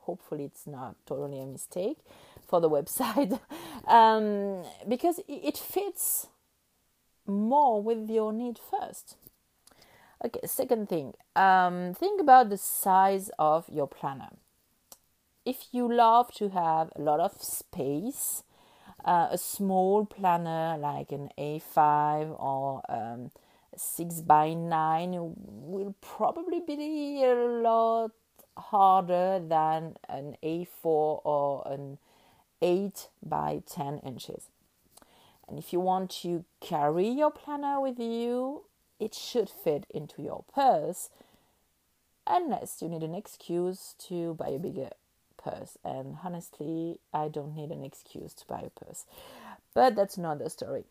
Hopefully, 0.03 0.45
it's 0.45 0.67
not 0.67 0.97
totally 1.07 1.41
a 1.41 1.47
mistake 1.47 1.99
for 2.47 2.61
the 2.61 2.71
website 2.71 3.41
um, 3.89 4.63
because 4.87 5.21
it 5.27 5.59
fits 5.59 6.29
more 7.27 7.83
with 7.83 8.09
your 8.09 8.33
need 8.33 8.59
first. 8.59 9.17
Okay, 10.25 10.41
second 10.47 10.89
thing, 10.89 11.13
um, 11.35 11.93
think 11.93 12.21
about 12.21 12.49
the 12.49 12.57
size 12.57 13.31
of 13.39 13.69
your 13.69 13.87
planner. 13.87 14.31
If 15.45 15.67
you 15.73 15.93
love 15.93 16.33
to 16.35 16.49
have 16.49 16.91
a 16.97 17.03
lot 17.03 17.21
of 17.21 17.43
space, 17.43 18.43
uh, 19.05 19.29
a 19.31 19.39
small 19.39 20.07
planner 20.07 20.79
like 20.79 21.13
an 21.13 21.29
A5 21.39 22.35
or 22.41 22.83
um, 22.89 23.31
6 23.77 24.23
by 24.23 24.55
9 24.55 25.35
will 25.37 25.95
probably 26.01 26.61
be 26.61 27.23
a 27.23 27.35
lot 27.35 28.13
harder 28.57 29.39
than 29.39 29.97
an 30.09 30.37
A4 30.43 31.21
or 31.25 31.63
an 31.67 31.99
8 32.63 33.09
by 33.23 33.63
10 33.67 33.99
inches. 33.99 34.49
And 35.47 35.59
if 35.59 35.73
you 35.73 35.79
want 35.79 36.11
to 36.23 36.45
carry 36.61 37.07
your 37.07 37.31
planner 37.31 37.81
with 37.81 38.01
you, 38.01 38.63
it 38.99 39.15
should 39.15 39.51
fit 39.51 39.87
into 39.91 40.23
your 40.23 40.45
purse 40.53 41.11
unless 42.27 42.83
you 42.83 42.89
need 42.89 43.03
an 43.03 43.15
excuse 43.15 43.95
to 43.99 44.35
buy 44.35 44.49
a 44.49 44.59
bigger 44.59 44.91
purse. 45.37 45.79
And 45.85 46.17
honestly, 46.25 46.99
I 47.13 47.29
don't 47.29 47.55
need 47.55 47.71
an 47.71 47.85
excuse 47.85 48.35
to 48.35 48.47
buy 48.47 48.65
a 48.67 48.85
purse. 48.85 49.05
But 49.75 49.95
that's 49.95 50.17
another 50.17 50.49
story. 50.49 50.85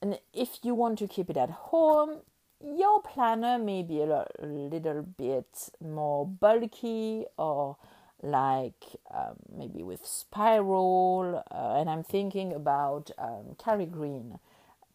And 0.00 0.18
if 0.34 0.58
you 0.62 0.74
want 0.74 0.98
to 0.98 1.06
keep 1.08 1.30
it 1.30 1.36
at 1.36 1.50
home, 1.50 2.18
your 2.64 3.02
planner 3.02 3.58
may 3.58 3.82
be 3.82 4.02
a, 4.02 4.26
little 4.40 5.02
bit 5.02 5.70
more 5.80 6.26
bulky 6.26 7.24
or 7.36 7.76
like 8.22 8.84
um, 9.12 9.36
maybe 9.56 9.82
with 9.82 10.06
spiral. 10.06 11.42
Uh, 11.50 11.76
and 11.80 11.88
I'm 11.90 12.04
thinking 12.04 12.52
about 12.52 13.10
um, 13.18 13.56
Carrie 13.62 13.86
Green 13.86 14.38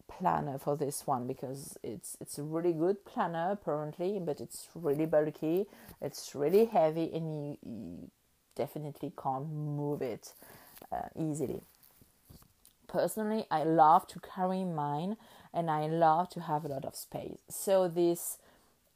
planner 0.08 0.58
for 0.58 0.76
this 0.76 1.06
one 1.06 1.26
because 1.26 1.78
it's 1.82 2.16
it's 2.20 2.38
a 2.38 2.42
really 2.42 2.72
good 2.72 3.04
planner 3.04 3.50
apparently, 3.52 4.18
but 4.18 4.40
it's 4.40 4.68
really 4.74 5.06
bulky, 5.06 5.66
it's 6.00 6.34
really 6.34 6.64
heavy, 6.64 7.10
and 7.12 7.26
you, 7.32 7.58
you 7.64 8.10
definitely 8.56 9.12
can't 9.22 9.48
move 9.48 10.02
it 10.02 10.32
uh, 10.90 11.08
easily. 11.16 11.60
Personally, 12.88 13.44
I 13.50 13.64
love 13.64 14.06
to 14.08 14.20
carry 14.20 14.64
mine, 14.64 15.16
and 15.52 15.70
I 15.70 15.86
love 15.86 16.30
to 16.30 16.40
have 16.40 16.64
a 16.64 16.68
lot 16.68 16.84
of 16.84 16.96
space. 16.96 17.38
So 17.48 17.86
this 17.86 18.38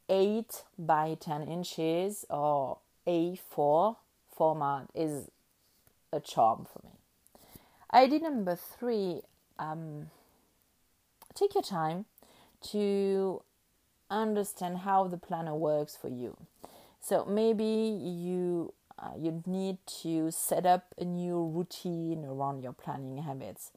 eight 0.09 0.65
by 0.79 1.17
ten 1.21 1.43
inches 1.43 2.25
or 2.31 2.79
A4 3.07 3.97
format 4.35 4.87
is 4.95 5.31
a 6.13 6.21
charm 6.21 6.67
for 6.73 6.81
me. 6.85 6.93
ID 7.91 8.19
number 8.19 8.57
three. 8.57 9.21
Um, 9.59 10.11
take 11.35 11.55
your 11.55 11.63
time 11.63 12.07
to 12.71 13.43
understand 14.11 14.79
how 14.79 15.09
the 15.09 15.17
planner 15.17 15.55
works 15.55 15.97
for 15.97 16.09
you. 16.09 16.37
So 17.01 17.25
maybe 17.25 17.65
you 17.65 18.75
uh, 18.99 19.13
you 19.19 19.43
need 19.47 19.79
to 20.03 20.31
set 20.31 20.65
up 20.65 20.95
a 20.99 21.05
new 21.05 21.45
routine 21.45 22.25
around 22.25 22.63
your 22.63 22.73
planning 22.73 23.19
habits. 23.19 23.73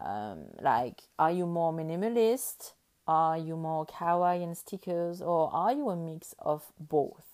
Um, 0.00 0.46
like, 0.60 1.02
are 1.18 1.30
you 1.30 1.46
more 1.46 1.72
minimalist? 1.72 2.72
Are 3.06 3.38
you 3.38 3.56
more 3.56 3.86
kawaii 3.86 4.42
and 4.42 4.56
stickers, 4.56 5.20
or 5.20 5.50
are 5.52 5.72
you 5.72 5.90
a 5.90 5.96
mix 5.96 6.34
of 6.38 6.64
both? 6.80 7.24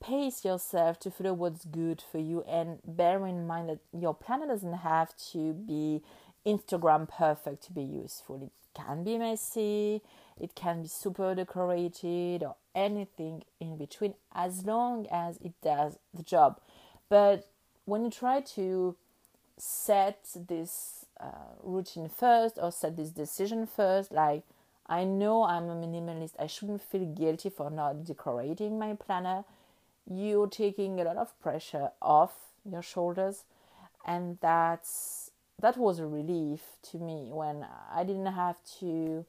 Pace 0.00 0.44
yourself 0.44 0.98
to 1.00 1.10
follow 1.10 1.34
what's 1.34 1.64
good 1.64 2.02
for 2.10 2.18
you, 2.18 2.42
and 2.42 2.78
bear 2.84 3.26
in 3.26 3.46
mind 3.46 3.68
that 3.68 3.78
your 3.92 4.14
planner 4.14 4.46
doesn't 4.46 4.78
have 4.78 5.14
to 5.32 5.52
be 5.52 6.02
Instagram 6.48 7.08
perfect 7.08 7.64
to 7.64 7.72
be 7.72 7.82
useful. 7.82 8.42
It 8.42 8.52
can 8.74 9.04
be 9.04 9.18
messy, 9.18 10.02
it 10.40 10.54
can 10.54 10.82
be 10.82 10.88
super 10.88 11.34
decorated, 11.34 12.42
or 12.42 12.56
anything 12.74 13.42
in 13.60 13.76
between 13.76 14.14
as 14.34 14.64
long 14.64 15.06
as 15.10 15.36
it 15.38 15.52
does 15.62 15.98
the 16.14 16.22
job. 16.22 16.60
But 17.08 17.46
when 17.84 18.04
you 18.04 18.10
try 18.10 18.40
to 18.40 18.96
set 19.56 20.20
this 20.48 21.04
uh, 21.20 21.54
routine 21.62 22.08
first 22.08 22.58
or 22.62 22.70
set 22.70 22.96
this 22.96 23.10
decision 23.10 23.66
first, 23.66 24.12
like 24.12 24.44
I 24.86 25.04
know 25.04 25.42
I'm 25.44 25.68
a 25.68 25.74
minimalist, 25.74 26.32
I 26.38 26.46
shouldn't 26.46 26.82
feel 26.82 27.04
guilty 27.04 27.50
for 27.50 27.70
not 27.70 28.04
decorating 28.04 28.78
my 28.78 28.94
planner. 28.94 29.44
You're 30.10 30.48
taking 30.48 31.00
a 31.00 31.04
lot 31.04 31.16
of 31.16 31.38
pressure 31.40 31.90
off 32.00 32.32
your 32.64 32.82
shoulders, 32.82 33.44
and 34.06 34.38
that's 34.40 35.27
that 35.60 35.76
was 35.76 35.98
a 35.98 36.06
relief 36.06 36.60
to 36.90 36.98
me 36.98 37.30
when 37.32 37.66
I 37.92 38.04
didn't 38.04 38.26
have 38.26 38.56
to 38.80 39.24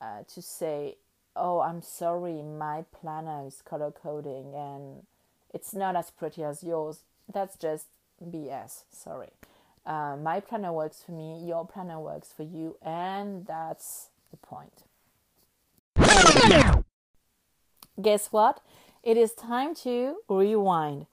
uh, 0.00 0.22
to 0.34 0.42
say, 0.42 0.96
"Oh, 1.34 1.60
I'm 1.60 1.82
sorry, 1.82 2.42
my 2.42 2.84
planner 2.92 3.46
is 3.46 3.62
color 3.62 3.90
coding 3.90 4.54
and 4.54 5.06
it's 5.52 5.74
not 5.74 5.96
as 5.96 6.10
pretty 6.10 6.44
as 6.44 6.62
yours." 6.62 7.00
That's 7.32 7.56
just 7.56 7.86
BS. 8.22 8.84
Sorry. 8.90 9.30
Uh, 9.86 10.16
my 10.16 10.40
planner 10.40 10.72
works 10.72 11.02
for 11.04 11.12
me, 11.12 11.44
your 11.44 11.66
planner 11.66 12.00
works 12.00 12.32
for 12.34 12.42
you, 12.42 12.76
and 12.80 13.46
that's 13.46 14.08
the 14.30 14.36
point. 14.38 14.84
Guess 18.00 18.32
what? 18.32 18.60
It 19.02 19.16
is 19.16 19.34
time 19.34 19.74
to 19.76 20.16
rewind. 20.28 21.06